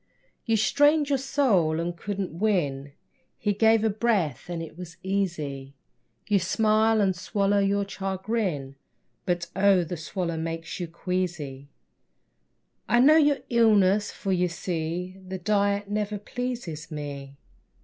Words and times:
You 0.47 0.57
strained 0.57 1.09
your 1.09 1.19
soul 1.19 1.79
and 1.79 1.95
couldn't 1.95 2.33
win; 2.39 2.93
He 3.37 3.53
gave 3.53 3.83
a 3.83 3.89
breath 3.91 4.49
and 4.49 4.59
it 4.63 4.75
was 4.75 4.97
easy. 5.03 5.75
You 6.27 6.39
smile 6.39 7.01
and 7.01 7.15
swallow 7.15 7.59
your 7.59 7.87
chagrin, 7.87 8.77
But, 9.27 9.51
oh, 9.55 9.83
the 9.83 9.97
swallow 9.97 10.37
makes 10.37 10.79
you 10.79 10.87
queasy. 10.87 11.69
I 12.89 12.99
know 12.99 13.17
your 13.17 13.41
illness, 13.51 14.11
for, 14.11 14.31
you 14.31 14.47
see, 14.47 15.19
The 15.27 15.37
diet 15.37 15.87
never 15.87 16.17
pleases 16.17 16.89
me. 16.89 17.37